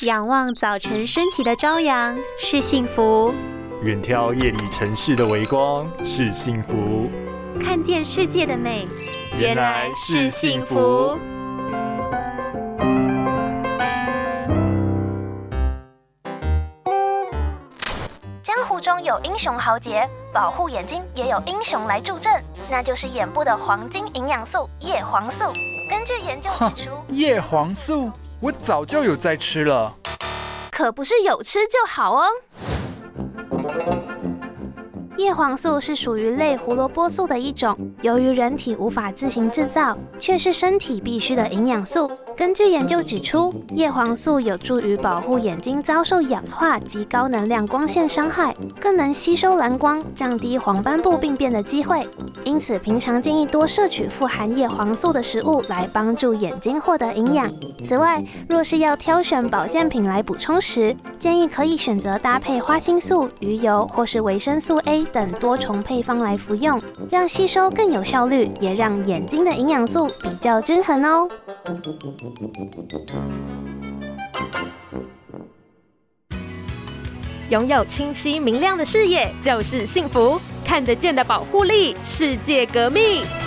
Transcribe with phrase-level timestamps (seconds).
[0.00, 3.32] 仰望早晨升起的朝阳是幸福，
[3.84, 7.08] 远眺夜里城市的微光是幸福，
[7.62, 8.88] 看见世界的美
[9.38, 11.16] 原来是幸福。
[18.42, 25.44] 江湖中有英雄豪杰，保护眼睛也有英雄来助阵，那就是眼部的黄金营养素叶黄素。
[25.88, 28.10] 根据研究指出，叶黄素
[28.44, 29.94] 我早就有在吃了，
[30.70, 32.26] 可不是有吃就好哦。
[35.16, 42.10] 叶黄素是属于类胡萝卜素的一种，由于人体无法自行制造，却是身体必需的营养素。
[42.36, 52.06] 根据研究指出，叶黄素有助于保护眼睛遭受氧化及高能量光线伤害，更能吸收蓝光，降低黄斑部病变的机会。
[52.44, 57.50] 因此，平常建议多摄取富含叶黄素的食物，来帮助眼睛获得营养。
[57.82, 71.28] 此外，若是要挑选保健品来补充时，建议可以选择搭配花青素、鱼油或是维生素 A 等多重配方来服用，让吸收更有效率，也让眼睛的营养素比较均衡哦。
[77.50, 83.43] 拥有清晰明亮的视野就是幸福，看得见的保护力，世界革命。